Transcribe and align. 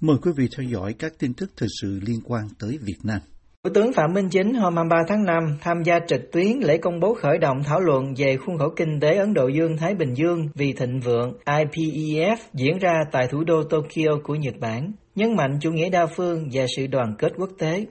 Mời 0.00 0.16
quý 0.22 0.30
vị 0.36 0.48
theo 0.56 0.66
dõi 0.66 0.94
các 0.98 1.12
tin 1.18 1.34
tức 1.34 1.50
thời 1.56 1.68
sự 1.80 2.00
liên 2.06 2.20
quan 2.24 2.42
tới 2.60 2.78
Việt 2.82 2.98
Nam. 3.04 3.18
Thủ 3.64 3.70
tướng 3.74 3.92
Phạm 3.92 4.12
Minh 4.14 4.28
Chính 4.30 4.54
hôm 4.54 4.76
23 4.76 4.96
tháng 5.08 5.24
5 5.24 5.58
tham 5.60 5.82
gia 5.82 5.98
trực 6.08 6.32
tuyến 6.32 6.58
lễ 6.60 6.78
công 6.78 7.00
bố 7.00 7.14
khởi 7.14 7.38
động 7.38 7.62
thảo 7.64 7.80
luận 7.80 8.14
về 8.16 8.36
khuôn 8.36 8.58
khổ 8.58 8.68
kinh 8.76 9.00
tế 9.00 9.16
Ấn 9.16 9.34
Độ 9.34 9.48
Dương-Thái 9.48 9.94
Bình 9.94 10.14
Dương 10.14 10.48
vì 10.54 10.72
thịnh 10.72 11.00
vượng 11.00 11.32
IPEF 11.44 12.36
diễn 12.54 12.78
ra 12.78 13.04
tại 13.12 13.28
thủ 13.30 13.44
đô 13.44 13.62
Tokyo 13.62 14.18
của 14.24 14.34
Nhật 14.34 14.54
Bản, 14.60 14.92
nhấn 15.14 15.36
mạnh 15.36 15.58
chủ 15.60 15.70
nghĩa 15.72 15.90
đa 15.90 16.06
phương 16.06 16.48
và 16.52 16.64
sự 16.76 16.86
đoàn 16.86 17.14
kết 17.18 17.32
quốc 17.36 17.50
tế. 17.58 17.86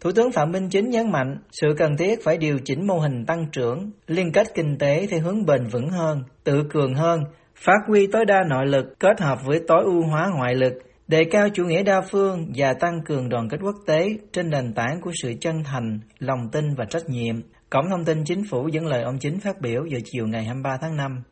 Thủ 0.00 0.12
tướng 0.12 0.32
Phạm 0.32 0.52
Minh 0.52 0.68
Chính 0.70 0.90
nhấn 0.90 1.12
mạnh 1.12 1.38
sự 1.52 1.74
cần 1.78 1.96
thiết 1.96 2.24
phải 2.24 2.38
điều 2.38 2.58
chỉnh 2.64 2.86
mô 2.86 2.98
hình 2.98 3.24
tăng 3.26 3.46
trưởng, 3.52 3.90
liên 4.06 4.32
kết 4.32 4.46
kinh 4.54 4.78
tế 4.78 5.06
theo 5.10 5.20
hướng 5.20 5.46
bền 5.46 5.66
vững 5.66 5.88
hơn, 5.88 6.22
tự 6.44 6.64
cường 6.70 6.94
hơn, 6.94 7.20
phát 7.56 7.78
huy 7.88 8.06
tối 8.06 8.24
đa 8.24 8.44
nội 8.50 8.66
lực 8.66 8.98
kết 8.98 9.20
hợp 9.20 9.38
với 9.44 9.60
tối 9.68 9.84
ưu 9.84 10.02
hóa 10.02 10.30
ngoại 10.38 10.54
lực, 10.54 10.72
đề 11.08 11.24
cao 11.30 11.48
chủ 11.54 11.64
nghĩa 11.64 11.82
đa 11.82 12.00
phương 12.00 12.52
và 12.56 12.74
tăng 12.74 13.00
cường 13.04 13.28
đoàn 13.28 13.48
kết 13.48 13.58
quốc 13.62 13.76
tế 13.86 14.08
trên 14.32 14.50
nền 14.50 14.74
tảng 14.74 15.00
của 15.00 15.10
sự 15.22 15.34
chân 15.40 15.64
thành, 15.64 16.00
lòng 16.18 16.48
tin 16.52 16.74
và 16.74 16.84
trách 16.84 17.08
nhiệm. 17.08 17.36
Cổng 17.70 17.90
thông 17.90 18.04
tin 18.04 18.24
chính 18.24 18.42
phủ 18.50 18.68
dẫn 18.68 18.86
lời 18.86 19.02
ông 19.02 19.18
Chính 19.18 19.40
phát 19.40 19.60
biểu 19.60 19.80
vào 19.90 20.00
chiều 20.04 20.26
ngày 20.26 20.44
23 20.44 20.76
tháng 20.76 20.96
5. 20.96 21.22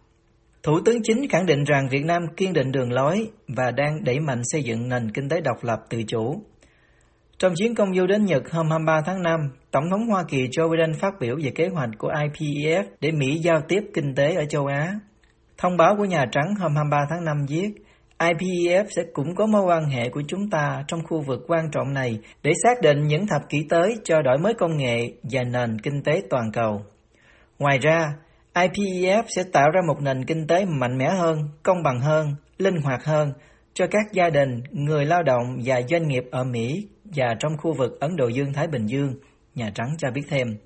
Thủ 0.63 0.80
tướng 0.85 1.03
Chính 1.03 1.29
khẳng 1.29 1.47
định 1.47 1.65
rằng 1.65 1.89
Việt 1.91 2.05
Nam 2.05 2.23
kiên 2.37 2.53
định 2.53 2.73
đường 2.73 2.93
lối 2.93 3.29
và 3.49 3.71
đang 3.71 4.05
đẩy 4.05 4.21
mạnh 4.21 4.43
xây 4.45 4.63
dựng 4.63 4.89
nền 4.89 5.11
kinh 5.11 5.29
tế 5.29 5.41
độc 5.41 5.65
lập 5.65 5.79
tự 5.91 6.02
chủ. 6.02 6.43
Trong 7.39 7.55
chuyến 7.57 7.75
công 7.75 7.95
du 7.95 8.07
đến 8.07 8.25
Nhật 8.25 8.51
hôm 8.51 8.71
23 8.71 9.01
tháng 9.07 9.23
5, 9.23 9.41
Tổng 9.71 9.91
thống 9.91 10.07
Hoa 10.07 10.25
Kỳ 10.29 10.49
Joe 10.49 10.71
Biden 10.71 10.95
phát 10.95 11.15
biểu 11.21 11.37
về 11.45 11.51
kế 11.55 11.69
hoạch 11.69 11.91
của 11.99 12.09
IPEF 12.09 12.85
để 13.01 13.11
Mỹ 13.13 13.39
giao 13.39 13.61
tiếp 13.69 13.85
kinh 13.95 14.15
tế 14.15 14.35
ở 14.35 14.45
châu 14.45 14.66
Á. 14.66 14.95
Thông 15.59 15.77
báo 15.77 15.97
của 15.97 16.05
Nhà 16.05 16.27
Trắng 16.33 16.55
hôm 16.61 16.77
23 16.77 17.07
tháng 17.11 17.25
5 17.25 17.47
viết, 17.49 17.71
IPEF 18.23 18.85
sẽ 18.97 19.03
cũng 19.12 19.35
có 19.35 19.47
mối 19.47 19.62
quan 19.62 19.85
hệ 19.85 20.09
của 20.09 20.23
chúng 20.29 20.51
ta 20.51 20.85
trong 20.89 21.01
khu 21.07 21.23
vực 21.27 21.41
quan 21.49 21.71
trọng 21.73 21.95
này 21.95 22.19
để 22.43 22.53
xác 22.63 22.83
định 22.83 23.07
những 23.07 23.27
thập 23.27 23.49
kỷ 23.49 23.66
tới 23.69 23.95
cho 24.05 24.23
đổi 24.23 24.38
mới 24.38 24.55
công 24.55 24.77
nghệ 24.77 25.13
và 25.23 25.43
nền 25.43 25.79
kinh 25.79 26.02
tế 26.05 26.23
toàn 26.30 26.52
cầu. 26.52 26.83
Ngoài 27.59 27.79
ra, 27.79 28.13
IPEF 28.55 29.23
sẽ 29.29 29.43
tạo 29.52 29.71
ra 29.71 29.80
một 29.87 30.02
nền 30.02 30.24
kinh 30.24 30.46
tế 30.46 30.65
mạnh 30.65 30.99
mẽ 30.99 31.11
hơn, 31.11 31.38
công 31.63 31.83
bằng 31.83 32.01
hơn, 32.01 32.35
linh 32.59 32.77
hoạt 32.77 33.05
hơn 33.05 33.33
cho 33.74 33.87
các 33.91 34.13
gia 34.13 34.30
đình, 34.30 34.63
người 34.71 35.05
lao 35.05 35.23
động 35.23 35.59
và 35.65 35.83
doanh 35.83 36.09
nghiệp 36.09 36.24
ở 36.30 36.45
Mỹ 36.45 36.87
và 37.05 37.35
trong 37.39 37.52
khu 37.57 37.73
vực 37.73 38.01
Ấn 38.01 38.16
Độ 38.16 38.29
Dương-Thái 38.29 38.66
Bình 38.66 38.87
Dương, 38.87 39.15
Nhà 39.55 39.71
Trắng 39.74 39.95
cho 39.99 40.11
biết 40.11 40.23
thêm. 40.29 40.57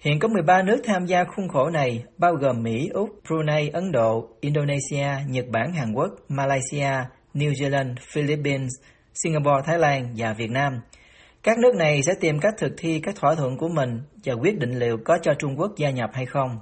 Hiện 0.00 0.18
có 0.18 0.28
13 0.28 0.62
nước 0.62 0.80
tham 0.84 1.06
gia 1.06 1.24
khuôn 1.24 1.48
khổ 1.48 1.70
này, 1.70 2.04
bao 2.18 2.34
gồm 2.34 2.62
Mỹ, 2.62 2.88
Úc, 2.92 3.08
Brunei, 3.28 3.68
Ấn 3.68 3.92
Độ, 3.92 4.28
Indonesia, 4.40 5.08
Nhật 5.28 5.44
Bản, 5.48 5.72
Hàn 5.72 5.92
Quốc, 5.92 6.10
Malaysia, 6.28 6.90
New 7.34 7.52
Zealand, 7.52 7.94
Philippines, 8.12 8.72
Singapore, 9.14 9.62
Thái 9.66 9.78
Lan 9.78 10.14
và 10.16 10.32
Việt 10.32 10.50
Nam. 10.50 10.80
Các 11.42 11.58
nước 11.58 11.74
này 11.74 12.02
sẽ 12.02 12.12
tìm 12.20 12.38
cách 12.40 12.54
thực 12.58 12.72
thi 12.76 13.00
các 13.00 13.14
thỏa 13.16 13.34
thuận 13.34 13.56
của 13.56 13.68
mình 13.68 14.02
và 14.24 14.34
quyết 14.34 14.58
định 14.58 14.78
liệu 14.78 14.98
có 15.04 15.18
cho 15.22 15.34
Trung 15.38 15.54
Quốc 15.58 15.72
gia 15.76 15.90
nhập 15.90 16.10
hay 16.12 16.26
không. 16.26 16.58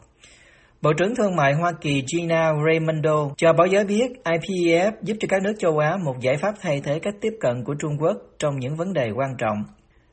Bộ 0.83 0.93
trưởng 0.93 1.15
Thương 1.15 1.37
mại 1.37 1.55
Hoa 1.55 1.73
Kỳ 1.81 2.05
Gina 2.07 2.53
Raimondo 2.67 3.31
cho 3.37 3.53
báo 3.53 3.67
giới 3.67 3.85
biết 3.85 4.07
IPEF 4.25 4.93
giúp 5.03 5.17
cho 5.21 5.27
các 5.31 5.43
nước 5.43 5.55
châu 5.59 5.79
Á 5.79 5.97
một 6.05 6.21
giải 6.21 6.37
pháp 6.37 6.55
thay 6.61 6.81
thế 6.85 6.99
cách 6.99 7.15
tiếp 7.21 7.33
cận 7.41 7.65
của 7.65 7.75
Trung 7.75 7.97
Quốc 8.01 8.17
trong 8.39 8.59
những 8.59 8.77
vấn 8.77 8.93
đề 8.93 9.11
quan 9.17 9.37
trọng. 9.39 9.65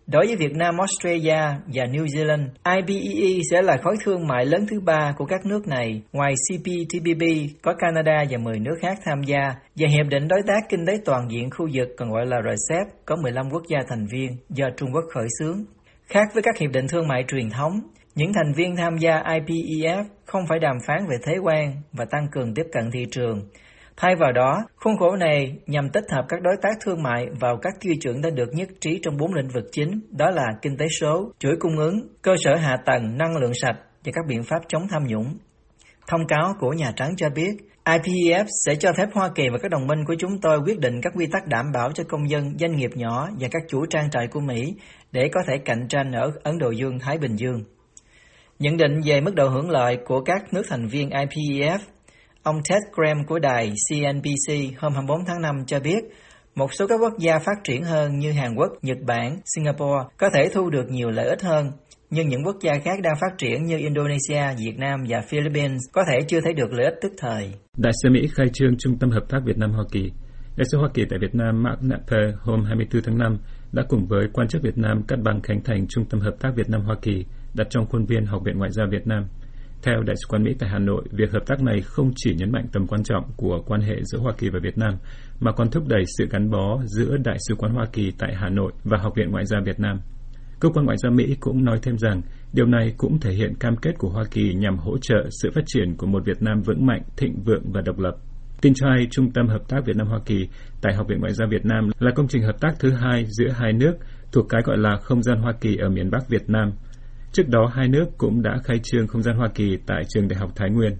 Đối 0.08 0.28
với 0.28 0.36
Việt 0.36 0.56
Nam, 0.56 0.76
Australia 0.78 1.42
và 1.74 1.84
New 1.86 2.06
Zealand, 2.06 2.48
IPEE 2.76 3.40
sẽ 3.52 3.62
là 3.62 3.78
khối 3.84 3.96
thương 4.04 4.28
mại 4.28 4.46
lớn 4.46 4.66
thứ 4.70 4.80
ba 4.80 5.14
của 5.18 5.26
các 5.26 5.46
nước 5.46 5.68
này. 5.68 6.02
Ngoài 6.12 6.34
CPTPP, 6.34 7.24
có 7.62 7.74
Canada 7.74 8.24
và 8.30 8.38
10 8.38 8.60
nước 8.60 8.76
khác 8.82 8.98
tham 9.06 9.24
gia, 9.24 9.56
và 9.76 9.88
Hiệp 9.90 10.06
định 10.10 10.28
Đối 10.28 10.40
tác 10.48 10.70
Kinh 10.70 10.86
tế 10.86 10.94
Toàn 11.06 11.28
diện 11.32 11.50
khu 11.50 11.70
vực 11.74 11.88
còn 11.98 12.12
gọi 12.12 12.26
là 12.26 12.38
RCEP 12.42 12.88
có 13.06 13.16
15 13.16 13.50
quốc 13.52 13.64
gia 13.70 13.80
thành 13.90 14.08
viên 14.12 14.38
do 14.50 14.66
Trung 14.78 14.90
Quốc 14.94 15.04
khởi 15.14 15.28
xướng. 15.40 15.66
Khác 16.08 16.28
với 16.34 16.44
các 16.44 16.58
hiệp 16.58 16.72
định 16.72 16.88
thương 16.88 17.08
mại 17.08 17.24
truyền 17.28 17.50
thống, 17.50 17.80
những 18.16 18.34
thành 18.34 18.54
viên 18.54 18.76
tham 18.76 18.98
gia 18.98 19.24
IPEF 19.24 20.04
không 20.26 20.42
phải 20.50 20.60
đàm 20.60 20.78
phán 20.88 21.06
về 21.10 21.18
thế 21.26 21.34
quan 21.44 21.74
và 21.94 22.06
tăng 22.12 22.28
cường 22.32 22.54
tiếp 22.54 22.66
cận 22.72 22.92
thị 22.94 23.06
trường. 23.12 23.42
Thay 23.98 24.16
vào 24.16 24.32
đó, 24.32 24.58
khuôn 24.76 24.98
khổ 24.98 25.16
này 25.16 25.56
nhằm 25.68 25.90
tích 25.90 26.04
hợp 26.12 26.26
các 26.30 26.42
đối 26.42 26.56
tác 26.62 26.78
thương 26.86 27.04
mại 27.04 27.28
vào 27.40 27.58
các 27.62 27.74
tiêu 27.80 27.94
chuẩn 28.02 28.22
đã 28.22 28.30
được 28.30 28.50
nhất 28.54 28.70
trí 28.82 29.00
trong 29.04 29.18
bốn 29.18 29.34
lĩnh 29.34 29.48
vực 29.54 29.64
chính, 29.72 30.00
đó 30.10 30.30
là 30.30 30.46
kinh 30.62 30.78
tế 30.78 30.86
số, 31.00 31.32
chuỗi 31.40 31.56
cung 31.60 31.78
ứng, 31.78 32.08
cơ 32.22 32.36
sở 32.38 32.56
hạ 32.56 32.78
tầng, 32.86 33.18
năng 33.18 33.38
lượng 33.38 33.54
sạch 33.62 33.78
và 34.06 34.12
các 34.16 34.26
biện 34.28 34.44
pháp 34.44 34.60
chống 34.68 34.88
tham 34.92 35.04
nhũng. 35.08 35.38
Thông 36.08 36.28
cáo 36.28 36.54
của 36.60 36.72
Nhà 36.74 36.92
Trắng 36.96 37.16
cho 37.18 37.30
biết, 37.30 37.52
IPEF 37.86 38.46
sẽ 38.66 38.76
cho 38.76 38.92
phép 38.98 39.06
Hoa 39.14 39.30
Kỳ 39.36 39.44
và 39.52 39.58
các 39.62 39.72
đồng 39.72 39.88
minh 39.88 40.06
của 40.08 40.16
chúng 40.20 40.42
tôi 40.42 40.60
quyết 40.66 40.80
định 40.80 41.02
các 41.02 41.14
quy 41.16 41.28
tắc 41.32 41.48
đảm 41.48 41.66
bảo 41.74 41.92
cho 41.92 42.04
công 42.10 42.30
dân, 42.30 42.58
doanh 42.60 42.76
nghiệp 42.76 42.92
nhỏ 42.96 43.30
và 43.40 43.48
các 43.52 43.62
chủ 43.68 43.86
trang 43.86 44.10
trại 44.10 44.28
của 44.28 44.40
Mỹ 44.40 44.74
để 45.12 45.30
có 45.34 45.42
thể 45.48 45.58
cạnh 45.58 45.88
tranh 45.90 46.12
ở 46.12 46.32
Ấn 46.44 46.58
Độ 46.58 46.70
Dương-Thái 46.72 47.18
Bình 47.18 47.36
Dương. 47.36 47.64
Nhận 48.60 48.78
định 48.78 49.02
về 49.06 49.22
mức 49.22 49.36
độ 49.36 49.50
hưởng 49.50 49.70
lợi 49.70 49.98
của 50.06 50.22
các 50.22 50.54
nước 50.54 50.64
thành 50.70 50.88
viên 50.88 51.10
IPEF, 51.10 51.78
ông 52.44 52.62
Ted 52.70 52.82
Graham 52.96 53.26
của 53.26 53.40
đài 53.40 53.74
CNBC 53.90 54.80
hôm 54.80 54.94
24 54.94 55.26
tháng 55.28 55.42
5 55.42 55.66
cho 55.68 55.80
biết 55.80 56.04
một 56.56 56.74
số 56.74 56.88
các 56.88 56.96
quốc 57.02 57.14
gia 57.20 57.40
phát 57.40 57.64
triển 57.64 57.84
hơn 57.84 58.20
như 58.20 58.32
Hàn 58.32 58.56
Quốc, 58.56 58.72
Nhật 58.82 58.98
Bản, 59.08 59.38
Singapore 59.56 60.04
có 60.18 60.30
thể 60.34 60.50
thu 60.54 60.70
được 60.70 60.90
nhiều 60.90 61.10
lợi 61.10 61.28
ích 61.28 61.42
hơn, 61.42 61.72
nhưng 62.10 62.28
những 62.28 62.44
quốc 62.46 62.56
gia 62.62 62.74
khác 62.84 63.00
đang 63.04 63.14
phát 63.22 63.38
triển 63.38 63.66
như 63.66 63.78
Indonesia, 63.78 64.56
Việt 64.58 64.78
Nam 64.78 65.00
và 65.08 65.22
Philippines 65.22 65.82
có 65.94 66.04
thể 66.12 66.26
chưa 66.28 66.42
thấy 66.42 66.54
được 66.54 66.72
lợi 66.72 66.86
ích 66.86 66.96
tức 67.02 67.12
thời. 67.18 67.54
Đại 67.78 67.94
sứ 68.04 68.10
Mỹ 68.10 68.28
khai 68.34 68.48
trương 68.54 68.78
Trung 68.78 68.98
tâm 69.00 69.10
Hợp 69.10 69.24
tác 69.30 69.40
Việt 69.46 69.58
Nam 69.58 69.72
Hoa 69.72 69.84
Kỳ. 69.92 70.12
Đại 70.58 70.66
sứ 70.72 70.78
Hoa 70.78 70.90
Kỳ 70.94 71.06
tại 71.10 71.20
Việt 71.22 71.36
Nam 71.36 71.64
Mark 71.64 71.82
Napper 71.82 72.36
hôm 72.40 72.64
24 72.64 73.02
tháng 73.04 73.18
5 73.18 73.38
đã 73.72 73.84
cùng 73.90 74.06
với 74.08 74.28
quan 74.34 74.48
chức 74.48 74.62
Việt 74.62 74.78
Nam 74.78 75.04
cắt 75.08 75.20
băng 75.24 75.42
khánh 75.42 75.64
thành 75.64 75.86
Trung 75.90 76.06
tâm 76.10 76.20
Hợp 76.20 76.36
tác 76.40 76.50
Việt 76.56 76.70
Nam 76.70 76.82
Hoa 76.82 76.96
Kỳ 77.02 77.26
đặt 77.54 77.68
trong 77.70 77.86
khuôn 77.86 78.06
viên 78.06 78.26
Học 78.26 78.42
viện 78.46 78.58
Ngoại 78.58 78.72
giao 78.72 78.88
Việt 78.92 79.08
Nam. 79.08 79.28
Theo 79.84 80.04
Đại 80.04 80.16
sứ 80.16 80.28
quán 80.30 80.44
Mỹ 80.44 80.56
tại 80.60 80.70
Hà 80.70 80.80
Nội, 80.80 81.04
việc 81.12 81.32
hợp 81.32 81.46
tác 81.46 81.62
này 81.62 81.82
không 81.82 82.12
chỉ 82.16 82.36
nhấn 82.36 82.52
mạnh 82.52 82.66
tầm 82.72 82.88
quan 82.88 83.04
trọng 83.04 83.24
của 83.36 83.62
quan 83.66 83.82
hệ 83.82 83.96
giữa 84.04 84.20
Hoa 84.20 84.34
Kỳ 84.38 84.50
và 84.50 84.60
Việt 84.64 84.78
Nam, 84.78 84.94
mà 85.40 85.52
còn 85.52 85.70
thúc 85.70 85.88
đẩy 85.88 86.04
sự 86.18 86.28
gắn 86.32 86.50
bó 86.50 86.82
giữa 86.86 87.18
Đại 87.24 87.38
sứ 87.48 87.56
quán 87.56 87.74
Hoa 87.74 87.86
Kỳ 87.94 88.12
tại 88.18 88.36
Hà 88.36 88.50
Nội 88.50 88.72
và 88.84 88.98
Học 88.98 89.14
viện 89.16 89.32
Ngoại 89.32 89.46
giao 89.46 89.62
Việt 89.66 89.80
Nam. 89.80 90.00
Cơ 90.60 90.70
quan 90.70 90.86
Ngoại 90.86 90.98
giao 90.98 91.12
Mỹ 91.12 91.36
cũng 91.40 91.66
nói 91.66 91.80
thêm 91.82 91.98
rằng 91.98 92.22
điều 92.54 92.66
này 92.66 92.94
cũng 92.98 93.20
thể 93.20 93.32
hiện 93.34 93.56
cam 93.56 93.76
kết 93.76 93.92
của 93.98 94.10
Hoa 94.10 94.24
Kỳ 94.32 94.54
nhằm 94.54 94.78
hỗ 94.78 94.98
trợ 94.98 95.28
sự 95.42 95.52
phát 95.56 95.64
triển 95.66 95.96
của 95.98 96.08
một 96.08 96.26
Việt 96.26 96.42
Nam 96.42 96.62
vững 96.62 96.86
mạnh, 96.86 97.02
thịnh 97.18 97.44
vượng 97.46 97.72
và 97.72 97.82
độc 97.82 98.00
lập. 98.00 98.16
Tin 98.62 98.74
cho 98.76 98.88
hay, 98.90 99.08
Trung 99.12 99.32
tâm 99.32 99.48
Hợp 99.48 99.68
tác 99.68 99.86
Việt 99.86 99.96
Nam-Hoa 99.96 100.20
Kỳ 100.26 100.48
tại 100.82 100.94
Học 100.94 101.08
viện 101.10 101.20
Ngoại 101.20 101.34
giao 101.34 101.48
Việt 101.52 101.66
Nam 101.66 101.90
là 102.00 102.12
công 102.16 102.28
trình 102.28 102.44
hợp 102.44 102.60
tác 102.62 102.80
thứ 102.80 102.92
hai 102.92 103.26
giữa 103.30 103.50
hai 103.50 103.74
nước 103.74 103.94
thuộc 104.32 104.46
cái 104.50 104.62
gọi 104.66 104.78
là 104.78 104.98
không 105.02 105.24
gian 105.24 105.38
Hoa 105.38 105.54
Kỳ 105.62 105.76
ở 105.78 105.90
miền 105.90 106.12
Bắc 106.12 106.30
Việt 106.30 106.50
Nam– 106.50 106.72
Trước 107.34 107.50
đó, 107.50 107.72
hai 107.74 107.88
nước 107.88 108.06
cũng 108.18 108.42
đã 108.42 108.58
khai 108.64 108.80
trương 108.84 109.08
không 109.08 109.24
gian 109.24 109.38
Hoa 109.38 109.48
Kỳ 109.56 109.78
tại 109.88 110.04
trường 110.10 110.28
Đại 110.28 110.40
học 110.40 110.52
Thái 110.56 110.70
Nguyên. 110.70 110.98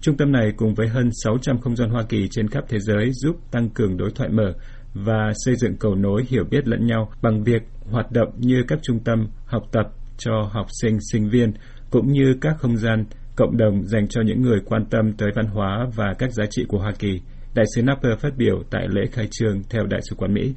Trung 0.00 0.16
tâm 0.16 0.32
này 0.32 0.52
cùng 0.56 0.74
với 0.74 0.88
hơn 0.88 1.10
600 1.24 1.58
không 1.58 1.76
gian 1.76 1.90
Hoa 1.90 2.02
Kỳ 2.08 2.28
trên 2.30 2.48
khắp 2.48 2.64
thế 2.68 2.78
giới 2.80 3.10
giúp 3.12 3.36
tăng 3.50 3.68
cường 3.70 3.96
đối 3.96 4.10
thoại 4.10 4.30
mở 4.30 4.52
và 4.94 5.32
xây 5.34 5.56
dựng 5.56 5.76
cầu 5.76 5.94
nối 5.94 6.24
hiểu 6.28 6.44
biết 6.50 6.68
lẫn 6.68 6.86
nhau 6.86 7.10
bằng 7.22 7.44
việc 7.44 7.62
hoạt 7.90 8.12
động 8.12 8.28
như 8.36 8.62
các 8.68 8.78
trung 8.82 8.98
tâm 9.04 9.28
học 9.46 9.62
tập 9.72 9.86
cho 10.18 10.32
học 10.52 10.66
sinh, 10.82 10.98
sinh 11.12 11.28
viên, 11.28 11.52
cũng 11.90 12.12
như 12.12 12.34
các 12.40 12.56
không 12.58 12.76
gian 12.76 13.04
cộng 13.36 13.56
đồng 13.56 13.86
dành 13.86 14.08
cho 14.08 14.20
những 14.22 14.42
người 14.42 14.58
quan 14.64 14.84
tâm 14.90 15.12
tới 15.12 15.30
văn 15.34 15.46
hóa 15.46 15.86
và 15.96 16.14
các 16.18 16.32
giá 16.32 16.44
trị 16.50 16.64
của 16.68 16.78
Hoa 16.78 16.92
Kỳ. 16.98 17.20
Đại 17.54 17.66
sứ 17.74 17.82
Napper 17.82 18.18
phát 18.18 18.36
biểu 18.36 18.62
tại 18.70 18.88
lễ 18.88 19.02
khai 19.12 19.28
trương 19.30 19.62
theo 19.70 19.86
Đại 19.86 20.00
sứ 20.10 20.16
quán 20.16 20.34
Mỹ. 20.34 20.54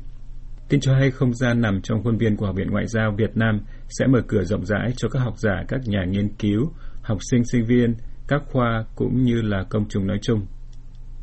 Tin 0.71 0.79
cho 0.79 0.95
hay 0.95 1.11
không 1.11 1.33
gian 1.33 1.61
nằm 1.61 1.81
trong 1.81 2.03
khuôn 2.03 2.17
viên 2.17 2.35
của 2.35 2.45
Học 2.45 2.55
viện 2.55 2.71
Ngoại 2.71 2.87
giao 2.87 3.11
Việt 3.17 3.37
Nam 3.37 3.59
sẽ 3.89 4.07
mở 4.07 4.21
cửa 4.27 4.43
rộng 4.43 4.65
rãi 4.65 4.93
cho 4.97 5.09
các 5.09 5.19
học 5.19 5.37
giả, 5.37 5.63
các 5.67 5.81
nhà 5.85 6.05
nghiên 6.05 6.29
cứu, 6.29 6.71
học 7.01 7.17
sinh, 7.31 7.43
sinh 7.45 7.65
viên, 7.65 7.95
các 8.27 8.43
khoa 8.45 8.85
cũng 8.95 9.23
như 9.23 9.41
là 9.41 9.63
công 9.69 9.85
chúng 9.89 10.07
nói 10.07 10.17
chung. 10.21 10.45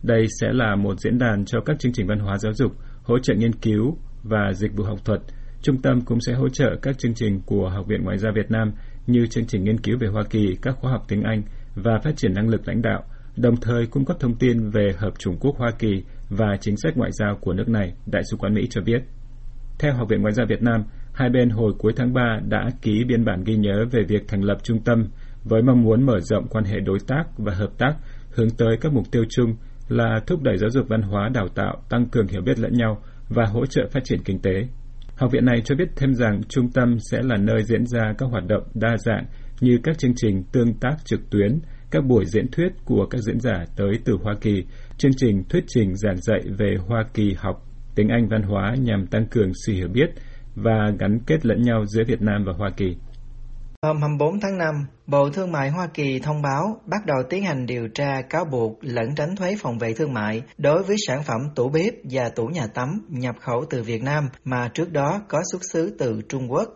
Đây 0.02 0.26
sẽ 0.40 0.52
là 0.52 0.76
một 0.76 1.00
diễn 1.00 1.18
đàn 1.18 1.44
cho 1.44 1.60
các 1.60 1.78
chương 1.78 1.92
trình 1.92 2.06
văn 2.06 2.18
hóa 2.18 2.38
giáo 2.38 2.52
dục, 2.52 2.72
hỗ 3.02 3.18
trợ 3.18 3.34
nghiên 3.34 3.52
cứu 3.52 3.96
và 4.22 4.52
dịch 4.52 4.76
vụ 4.76 4.84
học 4.84 4.98
thuật. 5.04 5.20
Trung 5.62 5.82
tâm 5.82 6.00
cũng 6.00 6.20
sẽ 6.20 6.32
hỗ 6.34 6.48
trợ 6.48 6.76
các 6.82 6.98
chương 6.98 7.14
trình 7.14 7.40
của 7.46 7.68
Học 7.68 7.86
viện 7.86 8.04
Ngoại 8.04 8.18
giao 8.18 8.32
Việt 8.34 8.50
Nam 8.50 8.72
như 9.06 9.26
chương 9.26 9.46
trình 9.46 9.64
nghiên 9.64 9.80
cứu 9.80 9.98
về 10.00 10.08
Hoa 10.08 10.22
Kỳ, 10.30 10.56
các 10.62 10.76
khóa 10.76 10.92
học 10.92 11.04
tiếng 11.08 11.22
Anh 11.22 11.42
và 11.74 11.98
phát 12.04 12.16
triển 12.16 12.34
năng 12.34 12.48
lực 12.48 12.68
lãnh 12.68 12.82
đạo, 12.82 13.04
đồng 13.36 13.56
thời 13.56 13.86
cung 13.86 14.04
cấp 14.04 14.16
thông 14.20 14.38
tin 14.38 14.70
về 14.70 14.92
Hợp 14.96 15.18
chủng 15.18 15.36
quốc 15.40 15.56
Hoa 15.56 15.70
Kỳ 15.78 16.02
và 16.28 16.56
chính 16.60 16.76
sách 16.76 16.96
ngoại 16.96 17.10
giao 17.12 17.38
của 17.40 17.52
nước 17.52 17.68
này, 17.68 17.92
Đại 18.06 18.22
sứ 18.30 18.36
quán 18.36 18.54
Mỹ 18.54 18.66
cho 18.70 18.80
biết. 18.80 19.02
Theo 19.78 19.94
Học 19.94 20.08
viện 20.08 20.22
Ngoại 20.22 20.34
giao 20.34 20.46
Việt 20.46 20.62
Nam, 20.62 20.84
hai 21.12 21.30
bên 21.30 21.50
hồi 21.50 21.72
cuối 21.78 21.92
tháng 21.96 22.12
3 22.12 22.40
đã 22.48 22.68
ký 22.82 23.04
biên 23.08 23.24
bản 23.24 23.44
ghi 23.44 23.56
nhớ 23.56 23.84
về 23.90 24.02
việc 24.08 24.28
thành 24.28 24.42
lập 24.42 24.58
trung 24.62 24.80
tâm 24.84 25.08
với 25.44 25.62
mong 25.62 25.82
muốn 25.82 26.06
mở 26.06 26.20
rộng 26.20 26.46
quan 26.48 26.64
hệ 26.64 26.80
đối 26.80 26.98
tác 27.06 27.24
và 27.38 27.54
hợp 27.54 27.70
tác 27.78 27.94
hướng 28.30 28.50
tới 28.50 28.76
các 28.80 28.92
mục 28.92 29.04
tiêu 29.10 29.24
chung 29.30 29.56
là 29.88 30.20
thúc 30.26 30.42
đẩy 30.42 30.58
giáo 30.58 30.70
dục 30.70 30.88
văn 30.88 31.02
hóa 31.02 31.28
đào 31.28 31.48
tạo, 31.48 31.82
tăng 31.88 32.08
cường 32.08 32.28
hiểu 32.28 32.42
biết 32.42 32.58
lẫn 32.58 32.72
nhau 32.74 33.02
và 33.28 33.44
hỗ 33.44 33.66
trợ 33.66 33.82
phát 33.90 34.00
triển 34.04 34.22
kinh 34.24 34.38
tế. 34.38 34.68
Học 35.16 35.32
viện 35.32 35.44
này 35.44 35.60
cho 35.64 35.74
biết 35.74 35.88
thêm 35.96 36.14
rằng 36.14 36.40
trung 36.48 36.70
tâm 36.72 36.96
sẽ 37.10 37.18
là 37.22 37.36
nơi 37.36 37.62
diễn 37.64 37.86
ra 37.86 38.12
các 38.18 38.26
hoạt 38.26 38.44
động 38.46 38.62
đa 38.74 38.96
dạng 38.96 39.24
như 39.60 39.78
các 39.82 39.98
chương 39.98 40.14
trình 40.16 40.42
tương 40.52 40.74
tác 40.74 40.96
trực 41.04 41.30
tuyến, 41.30 41.60
các 41.90 42.04
buổi 42.04 42.24
diễn 42.26 42.48
thuyết 42.52 42.72
của 42.84 43.06
các 43.10 43.18
diễn 43.18 43.40
giả 43.40 43.64
tới 43.76 43.98
từ 44.04 44.16
Hoa 44.22 44.34
Kỳ, 44.40 44.64
chương 44.98 45.12
trình 45.16 45.44
thuyết 45.48 45.64
trình 45.66 45.96
giảng 45.96 46.16
dạy 46.16 46.40
về 46.58 46.76
Hoa 46.86 47.04
Kỳ 47.14 47.34
học 47.38 47.67
tiếng 47.98 48.08
Anh 48.08 48.28
văn 48.28 48.42
hóa 48.42 48.74
nhằm 48.80 49.06
tăng 49.06 49.26
cường 49.30 49.52
sự 49.66 49.72
hiểu 49.72 49.88
biết 49.88 50.10
và 50.54 50.90
gắn 50.98 51.18
kết 51.26 51.46
lẫn 51.46 51.62
nhau 51.62 51.86
giữa 51.86 52.02
Việt 52.06 52.22
Nam 52.22 52.44
và 52.46 52.52
Hoa 52.52 52.70
Kỳ. 52.76 52.96
Hôm 53.82 53.96
24 54.00 54.40
tháng 54.40 54.58
5, 54.58 54.74
Bộ 55.06 55.30
Thương 55.30 55.52
mại 55.52 55.70
Hoa 55.70 55.86
Kỳ 55.94 56.18
thông 56.18 56.42
báo 56.42 56.80
bắt 56.86 57.06
đầu 57.06 57.16
tiến 57.30 57.44
hành 57.44 57.66
điều 57.66 57.88
tra 57.88 58.22
cáo 58.30 58.44
buộc 58.44 58.78
lẫn 58.82 59.14
tránh 59.14 59.36
thuế 59.36 59.56
phòng 59.60 59.78
vệ 59.78 59.92
thương 59.94 60.12
mại 60.12 60.42
đối 60.58 60.82
với 60.82 60.96
sản 61.06 61.22
phẩm 61.22 61.40
tủ 61.54 61.68
bếp 61.68 61.94
và 62.10 62.28
tủ 62.28 62.46
nhà 62.46 62.66
tắm 62.66 63.06
nhập 63.08 63.34
khẩu 63.40 63.64
từ 63.70 63.82
Việt 63.82 64.02
Nam 64.02 64.28
mà 64.44 64.68
trước 64.74 64.92
đó 64.92 65.22
có 65.28 65.42
xuất 65.52 65.62
xứ 65.72 65.96
từ 65.98 66.20
Trung 66.28 66.52
Quốc. 66.52 66.68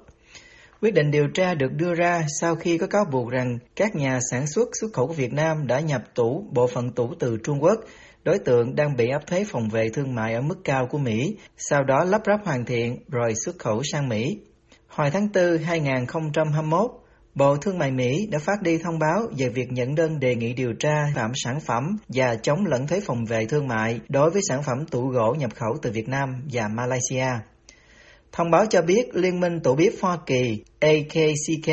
Quyết 0.81 0.95
định 0.95 1.11
điều 1.11 1.29
tra 1.35 1.55
được 1.55 1.73
đưa 1.77 1.95
ra 1.95 2.27
sau 2.41 2.55
khi 2.55 2.79
có 2.79 2.87
cáo 2.87 3.05
buộc 3.13 3.31
rằng 3.31 3.59
các 3.77 3.95
nhà 3.95 4.19
sản 4.31 4.47
xuất 4.47 4.69
xuất 4.81 4.93
khẩu 4.93 5.07
của 5.07 5.15
Việt 5.15 5.33
Nam 5.33 5.67
đã 5.67 5.81
nhập 5.81 6.03
tủ 6.15 6.45
bộ 6.53 6.67
phận 6.67 6.91
tủ 6.91 7.15
từ 7.19 7.39
Trung 7.45 7.63
Quốc, 7.63 7.79
đối 8.25 8.39
tượng 8.39 8.75
đang 8.75 8.97
bị 8.97 9.09
áp 9.09 9.27
thuế 9.27 9.45
phòng 9.45 9.69
vệ 9.69 9.89
thương 9.89 10.15
mại 10.15 10.35
ở 10.35 10.41
mức 10.41 10.59
cao 10.65 10.87
của 10.91 10.99
Mỹ, 10.99 11.37
sau 11.57 11.85
đó 11.85 12.05
lắp 12.05 12.23
ráp 12.27 12.47
hoàn 12.47 12.65
thiện 12.65 12.99
rồi 13.09 13.33
xuất 13.45 13.59
khẩu 13.59 13.83
sang 13.83 14.09
Mỹ. 14.09 14.39
Hồi 14.89 15.11
tháng 15.11 15.29
4 15.35 15.59
2021, 15.59 16.91
Bộ 17.35 17.57
Thương 17.57 17.79
mại 17.79 17.91
Mỹ 17.91 18.27
đã 18.31 18.39
phát 18.39 18.63
đi 18.63 18.79
thông 18.79 18.99
báo 18.99 19.21
về 19.39 19.49
việc 19.49 19.73
nhận 19.73 19.95
đơn 19.95 20.21
đề 20.21 20.35
nghị 20.35 20.53
điều 20.53 20.73
tra 20.73 21.05
phạm 21.15 21.31
sản 21.35 21.61
phẩm 21.61 21.97
và 22.09 22.37
chống 22.43 22.67
lẫn 22.67 22.87
thuế 22.87 23.01
phòng 23.01 23.25
vệ 23.25 23.47
thương 23.47 23.69
mại 23.69 24.01
đối 24.09 24.31
với 24.31 24.43
sản 24.49 24.63
phẩm 24.63 24.87
tủ 24.87 25.09
gỗ 25.09 25.35
nhập 25.39 25.51
khẩu 25.55 25.77
từ 25.83 25.91
Việt 25.93 26.09
Nam 26.09 26.29
và 26.53 26.69
Malaysia. 26.69 27.27
Thông 28.33 28.51
báo 28.51 28.67
cho 28.67 28.83
biết 28.83 29.15
Liên 29.15 29.41
minh 29.41 29.61
Tủ 29.61 29.75
bếp 29.75 29.93
Hoa 30.01 30.19
Kỳ 30.27 30.65
AKCK 30.81 31.71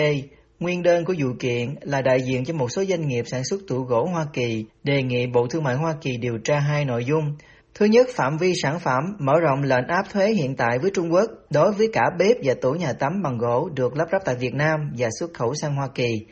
Nguyên 0.60 0.84
đơn 0.84 1.06
của 1.06 1.14
vụ 1.18 1.30
kiện 1.40 1.76
là 1.82 2.02
đại 2.02 2.22
diện 2.22 2.46
cho 2.46 2.54
một 2.54 2.72
số 2.72 2.84
doanh 2.86 3.08
nghiệp 3.08 3.26
sản 3.28 3.44
xuất 3.44 3.60
tủ 3.68 3.82
gỗ 3.84 4.06
Hoa 4.06 4.26
Kỳ 4.34 4.66
đề 4.84 5.04
nghị 5.04 5.28
Bộ 5.28 5.48
Thương 5.48 5.64
mại 5.64 5.76
Hoa 5.76 5.96
Kỳ 6.02 6.18
điều 6.18 6.38
tra 6.38 6.60
hai 6.60 6.86
nội 6.86 7.06
dung. 7.06 7.36
Thứ 7.76 7.86
nhất, 7.86 8.08
phạm 8.16 8.38
vi 8.38 8.54
sản 8.64 8.80
phẩm 8.80 9.04
mở 9.20 9.34
rộng 9.42 9.64
lệnh 9.64 9.88
áp 9.88 10.10
thuế 10.12 10.32
hiện 10.32 10.56
tại 10.56 10.80
với 10.80 10.92
Trung 10.94 11.14
Quốc 11.14 11.32
đối 11.50 11.72
với 11.72 11.88
cả 11.94 12.02
bếp 12.20 12.38
và 12.44 12.54
tủ 12.62 12.72
nhà 12.72 12.94
tắm 12.94 13.22
bằng 13.24 13.38
gỗ 13.38 13.70
được 13.76 13.98
lắp 13.98 14.08
ráp 14.12 14.22
tại 14.26 14.36
Việt 14.36 14.54
Nam 14.54 14.80
và 14.98 15.10
xuất 15.20 15.34
khẩu 15.34 15.54
sang 15.56 15.76
Hoa 15.76 15.88
Kỳ. 15.96 16.26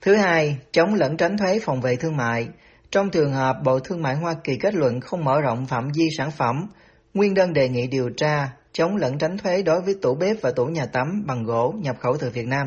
Thứ 0.00 0.14
hai, 0.14 0.56
chống 0.72 0.94
lẫn 0.94 1.16
tránh 1.16 1.36
thuế 1.38 1.58
phòng 1.58 1.80
vệ 1.80 1.96
thương 1.96 2.16
mại. 2.16 2.48
Trong 2.90 3.10
trường 3.10 3.32
hợp 3.32 3.56
Bộ 3.64 3.78
Thương 3.78 4.02
mại 4.02 4.14
Hoa 4.14 4.34
Kỳ 4.44 4.56
kết 4.56 4.74
luận 4.74 5.00
không 5.00 5.24
mở 5.24 5.40
rộng 5.40 5.66
phạm 5.66 5.88
vi 5.94 6.04
sản 6.18 6.30
phẩm, 6.30 6.66
nguyên 7.14 7.34
đơn 7.34 7.52
đề 7.52 7.68
nghị 7.68 7.86
điều 7.86 8.10
tra 8.16 8.48
chống 8.72 8.96
lẫn 8.96 9.18
tránh 9.18 9.38
thuế 9.38 9.62
đối 9.62 9.80
với 9.80 9.94
tủ 10.02 10.14
bếp 10.14 10.36
và 10.42 10.50
tủ 10.50 10.66
nhà 10.66 10.86
tắm 10.86 11.24
bằng 11.26 11.44
gỗ 11.44 11.74
nhập 11.78 11.96
khẩu 12.00 12.16
từ 12.16 12.30
Việt 12.30 12.46
Nam. 12.46 12.66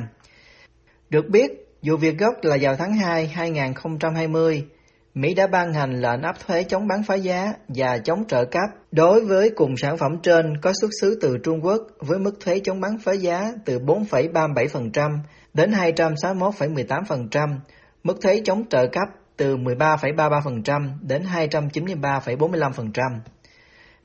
Được 1.10 1.30
biết, 1.30 1.52
dù 1.82 1.98
việc 1.98 2.18
gốc 2.18 2.34
là 2.42 2.58
vào 2.62 2.76
tháng 2.76 2.94
2 2.94 3.28
2020, 3.28 4.66
Mỹ 5.14 5.34
đã 5.34 5.48
ban 5.48 5.74
hành 5.74 6.02
lệnh 6.02 6.22
áp 6.22 6.36
thuế 6.48 6.64
chống 6.64 6.88
bán 6.88 7.04
phá 7.04 7.16
giá 7.16 7.54
và 7.68 7.98
chống 7.98 8.28
trợ 8.28 8.46
cấp 8.46 8.70
đối 8.92 9.26
với 9.26 9.50
cùng 9.56 9.78
sản 9.78 9.98
phẩm 9.98 10.20
trên 10.24 10.62
có 10.62 10.74
xuất 10.82 10.90
xứ 11.02 11.20
từ 11.22 11.38
Trung 11.44 11.66
Quốc 11.66 11.82
với 12.00 12.20
mức 12.20 12.40
thuế 12.40 12.60
chống 12.64 12.82
bán 12.82 12.98
phá 13.04 13.12
giá 13.12 13.52
từ 13.66 13.80
4,37% 13.80 15.18
đến 15.54 15.72
261,18%, 15.72 17.56
mức 18.04 18.18
thuế 18.22 18.42
chống 18.46 18.70
trợ 18.70 18.88
cấp 18.88 19.08
từ 19.38 19.58
13,33% 19.58 20.90
đến 21.02 21.24
293,45%. 21.34 22.92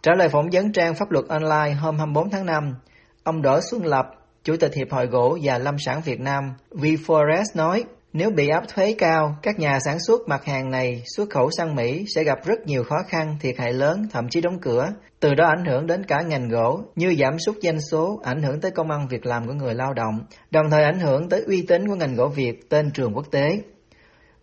Trả 0.03 0.13
lời 0.15 0.29
phỏng 0.29 0.51
vấn 0.53 0.73
trang 0.73 0.95
pháp 0.95 1.11
luật 1.11 1.25
online 1.29 1.73
hôm 1.81 1.99
24 1.99 2.31
tháng 2.31 2.47
5, 2.47 2.75
ông 3.23 3.43
Đỗ 3.43 3.61
Xuân 3.71 3.87
Lập, 3.87 4.07
Chủ 4.45 4.57
tịch 4.57 4.75
Hiệp 4.75 4.91
hội 4.91 5.07
Gỗ 5.07 5.39
và 5.43 5.59
Lâm 5.59 5.77
sản 5.79 6.01
Việt 6.05 6.21
Nam, 6.21 6.55
VForest 6.71 7.45
nói, 7.55 7.85
nếu 8.13 8.31
bị 8.31 8.49
áp 8.49 8.65
thuế 8.75 8.95
cao, 8.99 9.37
các 9.43 9.59
nhà 9.59 9.79
sản 9.85 9.99
xuất 10.07 10.29
mặt 10.29 10.45
hàng 10.45 10.71
này 10.71 11.03
xuất 11.17 11.31
khẩu 11.31 11.51
sang 11.51 11.75
Mỹ 11.75 12.05
sẽ 12.15 12.25
gặp 12.25 12.39
rất 12.45 12.67
nhiều 12.67 12.85
khó 12.85 12.97
khăn, 13.09 13.37
thiệt 13.41 13.55
hại 13.59 13.73
lớn, 13.73 14.07
thậm 14.13 14.29
chí 14.29 14.41
đóng 14.41 14.59
cửa. 14.61 14.89
Từ 15.21 15.35
đó 15.35 15.47
ảnh 15.47 15.65
hưởng 15.65 15.87
đến 15.87 16.05
cả 16.05 16.23
ngành 16.23 16.49
gỗ, 16.49 16.81
như 16.97 17.15
giảm 17.19 17.39
sút 17.39 17.57
doanh 17.63 17.81
số, 17.91 18.21
ảnh 18.25 18.43
hưởng 18.43 18.61
tới 18.61 18.71
công 18.71 18.91
ăn 18.91 19.09
việc 19.11 19.27
làm 19.27 19.47
của 19.47 19.53
người 19.53 19.75
lao 19.75 19.93
động, 19.95 20.21
đồng 20.51 20.71
thời 20.71 20.85
ảnh 20.85 21.01
hưởng 21.01 21.29
tới 21.29 21.43
uy 21.47 21.65
tín 21.69 21.89
của 21.89 21.95
ngành 21.95 22.15
gỗ 22.15 22.29
Việt 22.29 22.69
tên 22.69 22.91
trường 22.91 23.15
quốc 23.15 23.27
tế. 23.31 23.59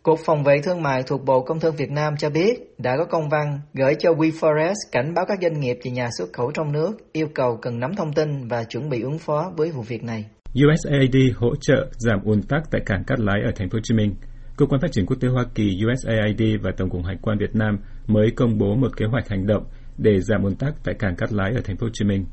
Cục 0.04 0.20
Phòng 0.26 0.44
vệ 0.44 0.62
Thương 0.64 0.82
mại 0.82 1.04
thuộc 1.04 1.26
Bộ 1.26 1.42
Công 1.42 1.60
Thương 1.60 1.76
Việt 1.76 1.92
Nam 1.92 2.14
cho 2.18 2.30
biết 2.30 2.76
đã 2.78 2.98
có 2.98 3.06
công 3.06 3.30
văn 3.30 3.60
gửi 3.74 3.96
cho 4.00 4.12
WeForest 4.12 4.74
cảnh 4.92 5.14
báo 5.14 5.26
các 5.28 5.40
doanh 5.42 5.60
nghiệp 5.60 5.78
và 5.86 5.92
nhà 5.92 6.10
xuất 6.18 6.26
khẩu 6.34 6.52
trong 6.52 6.72
nước 6.72 6.92
yêu 7.12 7.28
cầu 7.36 7.58
cần 7.62 7.80
nắm 7.80 7.96
thông 7.96 8.14
tin 8.14 8.48
và 8.48 8.64
chuẩn 8.64 8.90
bị 8.90 9.02
ứng 9.02 9.20
phó 9.20 9.52
với 9.58 9.72
vụ 9.72 9.82
việc 9.82 10.04
này. 10.04 10.26
USAID 10.66 11.16
hỗ 11.36 11.56
trợ 11.56 11.88
giảm 11.92 12.20
ùn 12.24 12.42
tắc 12.42 12.62
tại 12.72 12.82
cảng 12.86 13.04
Cát 13.04 13.20
Lái 13.20 13.42
ở 13.46 13.52
thành 13.56 13.70
phố 13.70 13.76
Hồ 13.76 13.82
Chí 13.84 13.96
Minh. 13.96 14.16
Cơ 14.58 14.66
quan 14.66 14.82
Phát 14.82 14.92
triển 14.92 15.06
Quốc 15.06 15.18
tế 15.22 15.28
Hoa 15.28 15.46
Kỳ 15.56 15.80
USAID 15.86 16.42
và 16.62 16.72
Tổng 16.78 16.90
cục 16.90 17.06
Hải 17.06 17.16
quan 17.22 17.38
Việt 17.38 17.56
Nam 17.56 17.78
mới 18.08 18.32
công 18.36 18.58
bố 18.58 18.76
một 18.76 18.98
kế 18.98 19.06
hoạch 19.06 19.30
hành 19.30 19.48
động 19.48 19.64
để 19.98 20.20
giảm 20.20 20.44
ùn 20.44 20.56
tắc 20.56 20.74
tại 20.84 20.96
cảng 21.00 21.16
Cát 21.16 21.32
Lái 21.32 21.52
ở 21.56 21.62
thành 21.64 21.78
phố 21.78 21.86
Hồ 21.86 21.92
Chí 21.94 22.06
Minh. 22.06 22.26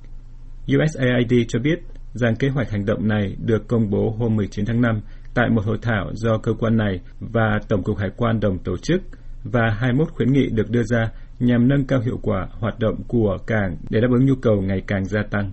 USAID 0.77 1.33
cho 1.49 1.59
biết 1.59 1.79
rằng 2.15 2.37
kế 2.37 2.49
hoạch 2.49 2.71
hành 2.71 2.85
động 2.85 3.09
này 3.09 3.37
được 3.39 3.69
công 3.69 3.91
bố 3.91 4.17
hôm 4.19 4.37
19 4.37 4.65
tháng 4.65 4.81
5 4.81 5.01
tại 5.37 5.50
một 5.50 5.65
hội 5.65 5.79
thảo 5.83 6.11
do 6.15 6.38
cơ 6.38 6.53
quan 6.59 6.77
này 6.77 7.00
và 7.21 7.59
Tổng 7.69 7.83
cục 7.83 7.99
Hải 7.99 8.11
quan 8.17 8.41
đồng 8.41 8.59
tổ 8.59 8.77
chức 8.77 9.03
và 9.44 9.61
21 9.79 10.09
khuyến 10.09 10.33
nghị 10.33 10.49
được 10.50 10.71
đưa 10.71 10.83
ra 10.83 11.11
nhằm 11.38 11.69
nâng 11.69 11.87
cao 11.87 12.00
hiệu 12.00 12.19
quả 12.23 12.47
hoạt 12.53 12.79
động 12.79 12.97
của 13.09 13.37
cảng 13.47 13.77
để 13.91 14.00
đáp 14.00 14.09
ứng 14.11 14.27
nhu 14.27 14.35
cầu 14.43 14.62
ngày 14.62 14.83
càng 14.87 15.05
gia 15.05 15.23
tăng. 15.31 15.53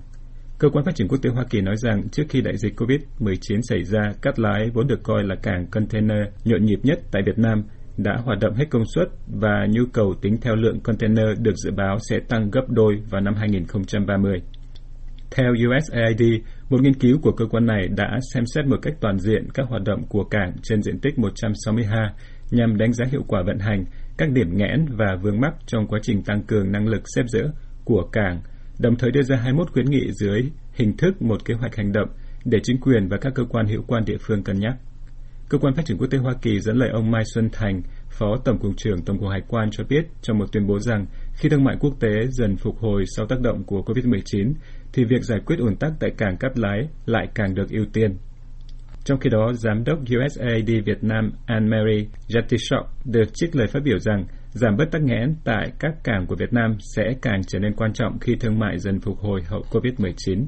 Cơ 0.60 0.70
quan 0.70 0.86
Phát 0.86 0.96
triển 0.96 1.08
Quốc 1.08 1.18
tế 1.22 1.30
Hoa 1.30 1.44
Kỳ 1.50 1.62
nói 1.62 1.76
rằng 1.78 2.10
trước 2.10 2.24
khi 2.30 2.42
đại 2.42 2.58
dịch 2.58 2.80
COVID-19 2.80 3.60
xảy 3.62 3.84
ra, 3.84 4.02
Cát 4.22 4.40
Lái 4.40 4.70
vốn 4.74 4.88
được 4.88 5.04
coi 5.04 5.24
là 5.24 5.36
cảng 5.36 5.68
container 5.68 6.28
nhộn 6.46 6.66
nhịp 6.66 6.80
nhất 6.84 7.00
tại 7.12 7.22
Việt 7.26 7.40
Nam 7.40 7.64
đã 7.98 8.18
hoạt 8.24 8.40
động 8.40 8.56
hết 8.56 8.66
công 8.70 8.86
suất 8.86 9.08
và 9.28 9.68
nhu 9.70 9.84
cầu 9.94 10.14
tính 10.22 10.38
theo 10.42 10.56
lượng 10.56 10.80
container 10.80 11.28
được 11.40 11.56
dự 11.56 11.72
báo 11.72 11.98
sẽ 12.10 12.20
tăng 12.30 12.52
gấp 12.52 12.64
đôi 12.70 12.96
vào 13.10 13.22
năm 13.22 13.34
2030. 13.36 14.42
Theo 15.36 15.54
USAID, 15.68 16.22
một 16.70 16.82
nghiên 16.82 16.94
cứu 16.94 17.20
của 17.22 17.32
cơ 17.32 17.46
quan 17.46 17.66
này 17.66 17.88
đã 17.88 18.20
xem 18.34 18.46
xét 18.46 18.66
một 18.66 18.78
cách 18.82 18.94
toàn 19.00 19.20
diện 19.20 19.48
các 19.54 19.68
hoạt 19.70 19.84
động 19.84 20.04
của 20.10 20.24
cảng 20.24 20.54
trên 20.64 20.82
diện 20.82 21.00
tích 21.00 21.20
160 21.20 21.86
ha 21.86 22.14
nhằm 22.52 22.78
đánh 22.78 22.94
giá 22.94 23.06
hiệu 23.12 23.24
quả 23.28 23.44
vận 23.46 23.60
hành, 23.60 23.86
các 24.18 24.32
điểm 24.32 24.58
nghẽn 24.58 24.86
và 24.98 25.16
vướng 25.22 25.40
mắc 25.42 25.54
trong 25.66 25.88
quá 25.88 26.00
trình 26.04 26.24
tăng 26.24 26.44
cường 26.44 26.72
năng 26.72 26.88
lực 26.88 27.04
xếp 27.16 27.24
dỡ 27.28 27.42
của 27.84 28.08
cảng, 28.12 28.42
đồng 28.80 28.96
thời 28.96 29.12
đưa 29.12 29.22
ra 29.22 29.36
21 29.36 29.72
khuyến 29.72 29.86
nghị 29.86 30.12
dưới 30.12 30.42
hình 30.74 30.98
thức 30.98 31.22
một 31.22 31.46
kế 31.46 31.54
hoạch 31.54 31.76
hành 31.76 31.92
động 31.92 32.10
để 32.46 32.60
chính 32.64 32.80
quyền 32.82 33.08
và 33.08 33.18
các 33.18 33.34
cơ 33.36 33.44
quan 33.50 33.68
hữu 33.68 33.84
quan 33.88 34.06
địa 34.06 34.18
phương 34.20 34.44
cân 34.44 34.60
nhắc. 34.60 34.76
Cơ 35.50 35.58
quan 35.58 35.74
Phát 35.74 35.86
triển 35.86 35.98
Quốc 35.98 36.08
tế 36.08 36.18
Hoa 36.18 36.34
Kỳ 36.42 36.60
dẫn 36.60 36.78
lời 36.78 36.90
ông 36.90 37.12
Mai 37.12 37.24
Xuân 37.34 37.50
Thành, 37.52 37.82
Phó 38.14 38.38
Tổng 38.46 38.60
cục 38.60 38.72
trưởng 38.78 39.02
Tổng 39.02 39.20
cục 39.20 39.30
Hải 39.30 39.42
quan 39.48 39.70
cho 39.72 39.84
biết 39.90 40.06
trong 40.22 40.38
một 40.38 40.46
tuyên 40.52 40.68
bố 40.68 40.80
rằng 40.80 41.06
khi 41.34 41.50
thương 41.50 41.64
mại 41.64 41.76
quốc 41.80 41.94
tế 42.00 42.28
dần 42.30 42.58
phục 42.58 42.78
hồi 42.80 43.04
sau 43.16 43.26
tác 43.26 43.42
động 43.42 43.64
của 43.64 43.82
COVID-19, 43.82 44.54
thì 44.94 45.04
việc 45.04 45.24
giải 45.24 45.40
quyết 45.46 45.60
ủn 45.60 45.76
tắc 45.76 45.92
tại 46.00 46.12
cảng 46.18 46.38
Cát 46.38 46.60
Lái 46.60 46.88
lại 47.06 47.28
càng 47.36 47.56
được 47.56 47.70
ưu 47.70 47.86
tiên. 47.94 48.18
Trong 49.04 49.20
khi 49.20 49.30
đó, 49.30 49.54
Giám 49.54 49.84
đốc 49.84 50.00
USAID 50.00 50.86
Việt 50.86 51.04
Nam 51.04 51.32
Anne-Marie 51.48 52.06
Jatishok 52.28 52.84
được 53.06 53.34
trích 53.34 53.56
lời 53.56 53.68
phát 53.68 53.84
biểu 53.84 54.00
rằng 54.00 54.26
giảm 54.52 54.78
bớt 54.78 54.86
tắc 54.92 55.02
nghẽn 55.02 55.36
tại 55.44 55.72
các 55.80 56.04
cảng 56.04 56.26
của 56.28 56.36
Việt 56.36 56.54
Nam 56.54 56.78
sẽ 56.96 57.04
càng 57.22 57.42
trở 57.48 57.60
nên 57.60 57.74
quan 57.74 57.94
trọng 57.94 58.20
khi 58.20 58.36
thương 58.36 58.60
mại 58.60 58.80
dần 58.80 59.00
phục 59.00 59.20
hồi 59.20 59.42
hậu 59.48 59.62
COVID-19. 59.72 60.46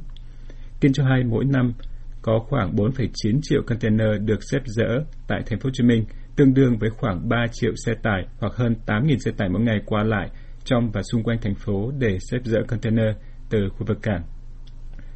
Tin 0.80 0.94
cho 0.94 1.04
hay 1.04 1.24
mỗi 1.24 1.46
năm 1.46 1.74
có 2.22 2.40
khoảng 2.40 2.76
4,9 2.76 3.40
triệu 3.42 3.62
container 3.68 4.08
được 4.26 4.40
xếp 4.52 4.60
dỡ 4.66 5.04
tại 5.28 5.42
thành 5.46 5.60
phố 5.60 5.68
Hồ 5.68 5.72
Chí 5.74 5.84
Minh, 5.84 6.06
tương 6.36 6.54
đương 6.54 6.78
với 6.78 6.90
khoảng 6.90 7.30
3 7.30 7.46
triệu 7.52 7.72
xe 7.86 7.94
tải 8.04 8.26
hoặc 8.40 8.54
hơn 8.56 8.76
8.000 8.86 9.18
xe 9.18 9.32
tải 9.38 9.50
mỗi 9.50 9.62
ngày 9.62 9.80
qua 9.86 10.04
lại 10.04 10.30
trong 10.64 10.92
và 10.92 11.02
xung 11.12 11.24
quanh 11.24 11.38
thành 11.42 11.56
phố 11.56 11.92
để 12.00 12.18
xếp 12.20 12.40
dỡ 12.44 12.60
container 12.68 13.16
từ 13.50 13.70
khu 13.70 13.86
vực 13.88 13.98
cảng. 14.02 14.24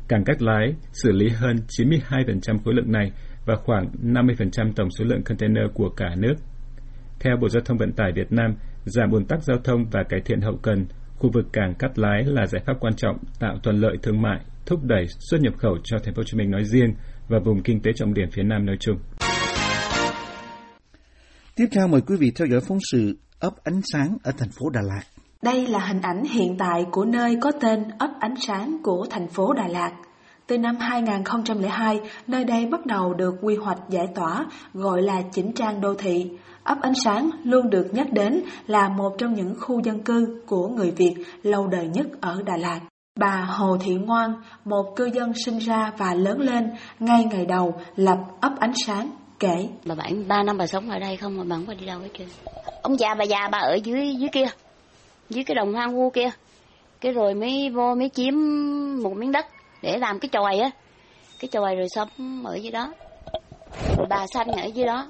Cảng 0.08 0.24
cắt 0.24 0.42
Lái 0.42 0.76
xử 0.92 1.12
lý 1.12 1.30
hơn 1.30 1.58
92% 1.80 2.60
khối 2.66 2.74
lượng 2.74 2.92
này 2.92 3.12
và 3.46 3.56
khoảng 3.56 3.92
50% 4.04 4.74
tổng 4.76 4.92
số 4.92 5.06
lượng 5.06 5.24
container 5.24 5.64
của 5.74 5.90
cả 5.90 6.16
nước. 6.18 6.34
Theo 7.20 7.38
Bộ 7.42 7.50
Giao 7.50 7.62
thông 7.66 7.78
Vận 7.78 7.94
tải 7.94 8.12
Việt 8.12 8.32
Nam, 8.32 8.56
giảm 8.86 9.12
ùn 9.12 9.26
tắc 9.26 9.44
giao 9.44 9.58
thông 9.64 9.86
và 9.92 10.04
cải 10.10 10.22
thiện 10.26 10.42
hậu 10.42 10.58
cần, 10.62 10.86
khu 11.16 11.32
vực 11.34 11.46
cảng 11.54 11.74
Cát 11.74 12.00
Lái 12.00 12.24
là 12.24 12.48
giải 12.48 12.62
pháp 12.66 12.74
quan 12.80 12.94
trọng 12.96 13.18
tạo 13.40 13.58
thuận 13.64 13.76
lợi 13.76 13.98
thương 14.04 14.22
mại, 14.22 14.40
thúc 14.66 14.84
đẩy 14.84 15.06
xuất 15.08 15.42
nhập 15.42 15.54
khẩu 15.58 15.78
cho 15.84 15.98
thành 16.00 16.14
phố 16.14 16.20
Hồ 16.20 16.24
Chí 16.24 16.38
Minh 16.38 16.52
nói 16.52 16.64
riêng 16.64 16.94
và 17.28 17.40
vùng 17.40 17.64
kinh 17.64 17.82
tế 17.82 17.92
trọng 17.96 18.14
điểm 18.14 18.30
phía 18.32 18.44
Nam 18.44 18.66
nói 18.66 18.78
chung. 18.80 18.98
Tiếp 21.60 21.68
theo 21.72 21.88
mời 21.88 22.02
quý 22.02 22.16
vị 22.16 22.32
theo 22.36 22.48
dõi 22.52 22.60
phóng 22.68 22.78
sự 22.92 23.18
ấp 23.40 23.54
ánh 23.64 23.82
sáng 23.94 24.18
ở 24.24 24.32
thành 24.38 24.50
phố 24.50 24.70
Đà 24.70 24.82
Lạt. 24.82 25.02
Đây 25.42 25.68
là 25.68 25.80
hình 25.80 26.02
ảnh 26.02 26.24
hiện 26.24 26.56
tại 26.60 26.86
của 26.92 27.06
nơi 27.06 27.38
có 27.42 27.52
tên 27.52 27.84
ấp 27.98 28.10
ánh 28.20 28.36
sáng 28.36 28.78
của 28.84 29.06
thành 29.10 29.28
phố 29.28 29.54
Đà 29.54 29.68
Lạt. 29.68 29.92
Từ 30.48 30.58
năm 30.58 30.76
2002, 30.80 32.00
nơi 32.28 32.46
đây 32.46 32.66
bắt 32.66 32.86
đầu 32.86 33.14
được 33.14 33.36
quy 33.42 33.56
hoạch 33.56 33.78
giải 33.90 34.08
tỏa 34.16 34.46
gọi 34.74 35.02
là 35.02 35.22
chỉnh 35.32 35.54
trang 35.54 35.82
đô 35.82 35.94
thị. 35.94 36.32
Ấp 36.64 36.78
ánh 36.82 36.96
sáng 37.04 37.30
luôn 37.44 37.70
được 37.70 37.94
nhắc 37.94 38.08
đến 38.14 38.42
là 38.68 38.90
một 38.90 39.16
trong 39.18 39.34
những 39.34 39.56
khu 39.60 39.82
dân 39.84 40.04
cư 40.04 40.42
của 40.46 40.68
người 40.68 40.92
Việt 40.92 41.16
lâu 41.44 41.68
đời 41.68 41.88
nhất 41.88 42.08
ở 42.22 42.42
Đà 42.46 42.58
Lạt. 42.58 42.80
Bà 43.20 43.36
Hồ 43.36 43.78
Thị 43.82 43.96
Ngoan, 43.96 44.34
một 44.66 44.94
cư 44.96 45.10
dân 45.14 45.34
sinh 45.46 45.58
ra 45.58 45.92
và 45.98 46.14
lớn 46.14 46.40
lên 46.40 46.70
ngay 47.00 47.26
ngày 47.26 47.46
đầu 47.46 47.74
lập 47.96 48.18
ấp 48.42 48.52
ánh 48.60 48.74
sáng, 48.86 49.10
kể. 49.40 49.68
Bà 49.86 49.96
bạn 49.96 50.28
3 50.28 50.44
năm 50.44 50.58
bà 50.58 50.68
sống 50.68 50.90
ở 50.90 51.00
đây 51.00 51.18
không 51.18 51.38
mà 51.38 51.44
bà 51.44 51.56
không 51.56 51.66
phải 51.66 51.76
đi 51.76 51.86
đâu 51.86 52.00
hết 52.00 52.10
trơn. 52.18 52.28
Ông 52.82 53.00
già 53.00 53.14
bà 53.14 53.24
già 53.24 53.48
bà 53.52 53.58
ở 53.58 53.78
dưới 53.84 54.16
dưới 54.16 54.30
kia, 54.30 54.48
dưới 55.30 55.44
cái 55.44 55.56
đồng 55.56 55.74
hoang 55.74 55.96
vu 55.96 56.10
kia. 56.10 56.30
cái 57.02 57.12
rồi 57.12 57.34
mới 57.34 57.70
vô 57.70 57.96
mới 57.96 58.10
chiếm 58.10 58.34
một 59.04 59.14
miếng 59.18 59.32
đất 59.32 59.46
để 59.82 59.98
làm 59.98 60.20
cái 60.20 60.30
chòi 60.32 60.58
á. 60.58 60.70
Cái 61.40 61.50
chòi 61.52 61.76
rồi 61.76 61.88
sống 61.90 62.10
ở 62.46 62.56
dưới 62.56 62.72
đó. 62.72 62.94
Rồi 63.98 64.08
bà 64.10 64.26
sanh 64.34 64.48
ở 64.48 64.66
dưới 64.66 64.86
đó. 64.86 65.08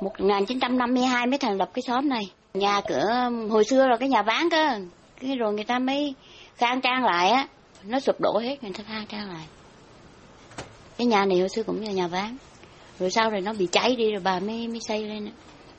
1952 0.00 1.26
mới 1.26 1.38
thành 1.38 1.56
lập 1.56 1.70
cái 1.74 1.82
xóm 1.82 2.08
này. 2.08 2.22
Nhà 2.54 2.80
cửa 2.88 3.30
hồi 3.50 3.64
xưa 3.64 3.88
rồi 3.88 3.98
cái 3.98 4.08
nhà 4.08 4.22
ván 4.22 4.50
cơ. 4.50 4.78
Cái 5.20 5.36
rồi 5.36 5.54
người 5.54 5.64
ta 5.64 5.78
mới 5.78 6.14
khang 6.56 6.80
trang 6.80 7.04
lại 7.04 7.30
á. 7.30 7.46
Nó 7.84 8.00
sụp 8.00 8.20
đổ 8.20 8.38
hết 8.38 8.62
người 8.62 8.72
ta 8.78 8.84
khang 8.88 9.06
trang 9.08 9.28
lại. 9.28 9.46
Cái 10.98 11.06
nhà 11.06 11.24
này 11.24 11.38
hồi 11.38 11.48
xưa 11.48 11.62
cũng 11.62 11.82
là 11.82 11.92
nhà 11.92 12.06
ván 12.06 12.36
rồi 13.02 13.10
sau 13.10 13.30
rồi 13.30 13.40
nó 13.40 13.52
bị 13.52 13.68
cháy 13.72 13.96
đi 13.96 14.10
rồi 14.10 14.20
bà 14.24 14.40
mới 14.40 14.68
mới 14.68 14.80
xây 14.80 15.08
lên. 15.08 15.30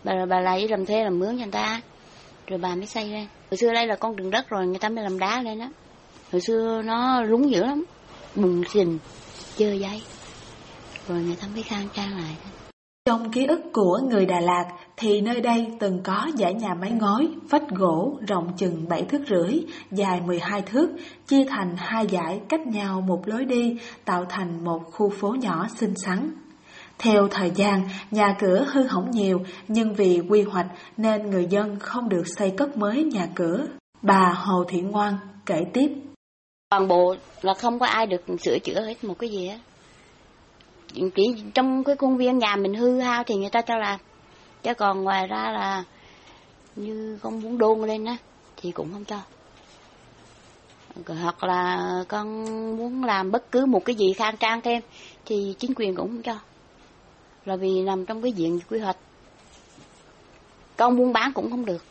Bà 0.03 0.13
bà 0.29 0.39
lại 0.39 0.67
làm 0.67 0.85
thuê 0.85 1.03
làm 1.03 1.19
mướn 1.19 1.29
cho 1.29 1.43
người 1.43 1.51
ta. 1.51 1.81
Rồi 2.47 2.59
bà 2.59 2.75
mới 2.75 2.85
xây 2.85 3.07
lên. 3.09 3.27
Hồi 3.51 3.57
xưa 3.57 3.73
đây 3.73 3.87
là 3.87 3.95
con 3.95 4.15
đường 4.15 4.29
đất 4.29 4.49
rồi 4.49 4.67
người 4.67 4.79
ta 4.79 4.89
mới 4.89 5.03
làm 5.03 5.19
đá 5.19 5.41
lên 5.41 5.59
đó 5.59 5.67
hồi 6.31 6.41
xưa 6.41 6.81
nó 6.85 7.21
lúng 7.21 7.51
dữ 7.51 7.63
lắm. 7.63 7.85
Bùng 8.35 8.63
xình 8.69 8.99
chơ 9.57 9.73
giấy. 9.73 10.01
Rồi 11.07 11.21
người 11.21 11.35
ta 11.41 11.47
mới 11.53 11.63
khang 11.63 11.87
trang 11.95 12.17
lại. 12.17 12.35
Trong 13.05 13.31
ký 13.31 13.45
ức 13.45 13.61
của 13.73 13.99
người 14.09 14.25
Đà 14.25 14.39
Lạt 14.39 14.65
thì 14.97 15.21
nơi 15.21 15.41
đây 15.41 15.67
từng 15.79 15.99
có 16.03 16.27
dãy 16.35 16.53
nhà 16.53 16.73
mái 16.81 16.91
ngói, 16.91 17.29
vách 17.49 17.69
gỗ 17.69 18.17
rộng 18.27 18.47
chừng 18.57 18.89
7 18.89 19.03
thước 19.03 19.21
rưỡi, 19.29 19.59
dài 19.91 20.21
12 20.21 20.61
thước, 20.61 20.89
chia 21.27 21.45
thành 21.49 21.75
hai 21.77 22.07
dãy 22.07 22.41
cách 22.49 22.67
nhau 22.67 23.01
một 23.01 23.21
lối 23.25 23.45
đi, 23.45 23.77
tạo 24.05 24.25
thành 24.29 24.63
một 24.63 24.79
khu 24.91 25.09
phố 25.09 25.29
nhỏ 25.29 25.67
xinh 25.75 25.93
xắn. 25.95 26.42
Theo 27.03 27.27
thời 27.31 27.51
gian, 27.55 27.81
nhà 28.11 28.35
cửa 28.39 28.65
hư 28.73 28.83
hỏng 28.87 29.11
nhiều, 29.11 29.41
nhưng 29.67 29.93
vì 29.95 30.21
quy 30.29 30.41
hoạch 30.41 30.67
nên 30.97 31.29
người 31.29 31.47
dân 31.49 31.79
không 31.79 32.09
được 32.09 32.23
xây 32.37 32.53
cất 32.57 32.77
mới 32.77 33.03
nhà 33.03 33.27
cửa. 33.35 33.67
Bà 34.01 34.33
Hồ 34.35 34.63
Thị 34.67 34.81
Ngoan 34.81 35.17
kể 35.45 35.65
tiếp. 35.73 35.87
Toàn 36.69 36.87
bộ 36.87 37.15
là 37.41 37.53
không 37.53 37.79
có 37.79 37.85
ai 37.85 38.05
được 38.05 38.21
sửa 38.39 38.59
chữa 38.59 38.81
hết 38.81 39.03
một 39.03 39.19
cái 39.19 39.29
gì 39.29 39.47
á. 39.47 39.59
Chỉ 40.93 41.35
trong 41.53 41.83
cái 41.83 41.95
công 41.95 42.17
viên 42.17 42.39
nhà 42.39 42.55
mình 42.55 42.73
hư 42.73 42.99
hao 42.99 43.23
thì 43.23 43.35
người 43.35 43.49
ta 43.49 43.61
cho 43.61 43.75
làm. 43.75 43.99
Chứ 44.63 44.73
còn 44.73 45.03
ngoài 45.03 45.27
ra 45.27 45.51
là 45.51 45.83
như 46.75 47.19
con 47.21 47.41
muốn 47.41 47.57
đôn 47.57 47.81
lên 47.81 48.05
á 48.05 48.17
thì 48.57 48.71
cũng 48.71 48.89
không 48.93 49.05
cho. 49.05 49.19
Hoặc 51.21 51.43
là 51.43 51.89
con 52.07 52.45
muốn 52.77 53.03
làm 53.03 53.31
bất 53.31 53.51
cứ 53.51 53.65
một 53.65 53.85
cái 53.85 53.95
gì 53.95 54.13
khang 54.13 54.37
trang 54.37 54.61
thêm 54.61 54.81
thì 55.25 55.55
chính 55.59 55.73
quyền 55.75 55.95
cũng 55.95 56.07
không 56.07 56.23
cho 56.23 56.39
là 57.45 57.55
vì 57.55 57.81
nằm 57.81 58.05
trong 58.05 58.21
cái 58.21 58.31
diện 58.31 58.59
quy 58.69 58.79
hoạch 58.79 58.97
con 60.77 60.97
buôn 60.97 61.13
bán 61.13 61.33
cũng 61.33 61.49
không 61.49 61.65
được 61.65 61.83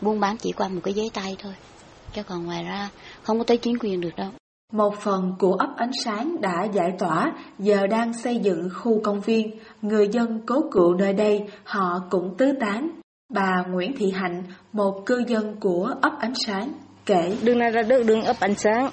buôn 0.00 0.20
bán 0.20 0.36
chỉ 0.36 0.52
qua 0.52 0.68
một 0.68 0.80
cái 0.82 0.94
giấy 0.94 1.10
tay 1.14 1.36
thôi 1.38 1.54
chứ 2.12 2.22
còn 2.22 2.46
ngoài 2.46 2.64
ra 2.64 2.90
không 3.22 3.38
có 3.38 3.44
tới 3.44 3.58
chính 3.58 3.78
quyền 3.78 4.00
được 4.00 4.16
đâu 4.16 4.30
một 4.72 4.94
phần 5.00 5.34
của 5.38 5.52
ấp 5.52 5.76
ánh 5.76 5.90
sáng 6.04 6.40
đã 6.40 6.64
giải 6.72 6.92
tỏa, 6.98 7.32
giờ 7.58 7.86
đang 7.86 8.12
xây 8.12 8.38
dựng 8.38 8.68
khu 8.74 9.00
công 9.02 9.20
viên. 9.20 9.58
Người 9.82 10.08
dân 10.08 10.40
cố 10.46 10.60
cựu 10.72 10.94
nơi 10.94 11.12
đây, 11.12 11.44
họ 11.64 12.00
cũng 12.10 12.34
tứ 12.38 12.52
tán. 12.60 12.90
Bà 13.28 13.64
Nguyễn 13.68 13.96
Thị 13.96 14.10
Hạnh, 14.10 14.42
một 14.72 15.06
cư 15.06 15.24
dân 15.26 15.56
của 15.60 15.94
ấp 16.02 16.12
ánh 16.18 16.32
sáng, 16.46 16.72
kể. 17.06 17.36
Đường 17.42 17.58
này 17.58 17.72
là 17.72 17.82
đường, 17.82 18.06
đường 18.06 18.22
ấp 18.22 18.36
ánh 18.40 18.54
sáng, 18.54 18.90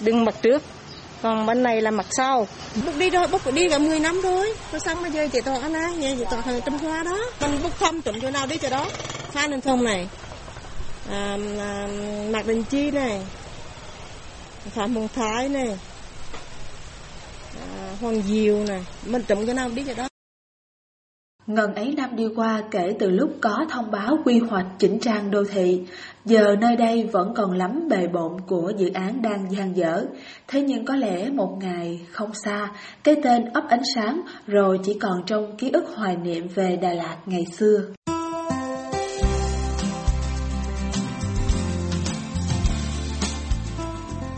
đường 0.00 0.24
mặt 0.24 0.34
trước, 0.42 0.62
còn 1.24 1.46
bên 1.46 1.62
này 1.62 1.80
là 1.80 1.90
mặt 1.90 2.06
sau. 2.10 2.46
Bốc 2.84 2.96
đi 2.98 3.10
rồi 3.10 3.26
bốc 3.26 3.52
đi 3.54 3.68
cả 3.70 3.78
10 3.78 4.00
năm 4.00 4.20
rồi. 4.20 4.54
Rồi 4.72 4.80
xong 4.80 5.02
bây 5.02 5.10
giờ 5.10 5.28
chị 5.32 5.40
toàn 5.40 5.62
anh 5.62 5.72
á 5.72 5.90
nhà 5.90 6.14
chị 6.18 6.24
toàn 6.30 6.42
thằng 6.42 6.60
trong 6.66 6.78
hoa 6.78 7.02
đó. 7.02 7.18
Mình 7.40 7.62
bốc 7.62 7.78
thăm 7.78 8.02
chuẩn 8.02 8.20
chỗ 8.20 8.30
nào 8.30 8.46
đi 8.46 8.58
chỗ 8.58 8.70
đó. 8.70 8.86
Phan 9.32 9.50
lên 9.50 9.60
thông 9.60 9.84
này. 9.84 10.08
À, 11.10 11.36
à, 11.58 11.86
mạc 12.30 12.46
đình 12.46 12.64
chi 12.64 12.90
này. 12.90 13.20
Phạm 14.74 14.94
hồng 14.94 15.08
thái 15.14 15.48
này. 15.48 15.78
À, 17.60 17.96
hoàng 18.00 18.22
diều 18.22 18.58
này. 18.58 18.84
Mình 19.06 19.22
trồng 19.28 19.46
chỗ 19.46 19.52
nào 19.52 19.68
đi 19.68 19.84
chỗ 19.86 19.94
đó. 19.96 20.08
Ngần 21.46 21.74
ấy 21.74 21.94
năm 21.96 22.16
đi 22.16 22.24
qua 22.36 22.62
kể 22.70 22.96
từ 22.98 23.10
lúc 23.10 23.30
có 23.40 23.66
thông 23.70 23.90
báo 23.90 24.18
quy 24.24 24.38
hoạch 24.38 24.66
chỉnh 24.78 24.98
trang 25.00 25.30
đô 25.30 25.44
thị, 25.44 25.82
giờ 26.24 26.56
nơi 26.60 26.76
đây 26.76 27.08
vẫn 27.12 27.34
còn 27.34 27.52
lắm 27.52 27.88
bề 27.90 28.06
bộn 28.06 28.40
của 28.46 28.72
dự 28.78 28.90
án 28.94 29.22
đang 29.22 29.50
dang 29.50 29.76
dở. 29.76 30.04
Thế 30.48 30.62
nhưng 30.62 30.84
có 30.84 30.96
lẽ 30.96 31.30
một 31.30 31.58
ngày 31.60 32.00
không 32.10 32.34
xa, 32.34 32.70
cái 33.04 33.16
tên 33.22 33.44
ấp 33.44 33.64
ánh 33.68 33.82
sáng 33.94 34.20
rồi 34.46 34.80
chỉ 34.82 34.98
còn 34.98 35.22
trong 35.26 35.56
ký 35.56 35.70
ức 35.70 35.84
hoài 35.96 36.16
niệm 36.16 36.48
về 36.54 36.78
Đà 36.82 36.92
Lạt 36.94 37.16
ngày 37.26 37.46
xưa. 37.52 37.80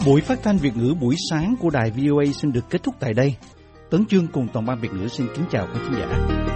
Buổi 0.07 0.21
phát 0.21 0.43
thanh 0.43 0.59
Việt 0.59 0.77
ngữ 0.77 0.95
buổi 1.01 1.15
sáng 1.31 1.55
của 1.61 1.71
đài 1.71 1.91
VOA 1.91 2.25
xin 2.35 2.53
được 2.53 2.65
kết 2.71 2.83
thúc 2.83 2.95
tại 3.01 3.15
đây. 3.15 3.35
Tấn 3.91 4.05
Chương 4.07 4.27
cùng 4.27 4.49
toàn 4.53 4.67
ban 4.67 4.81
Việt 4.81 4.93
ngữ 4.93 5.09
xin 5.09 5.27
kính 5.37 5.45
chào 5.51 5.67
quý 5.75 5.81
khán 5.85 5.95
giả. 5.99 6.56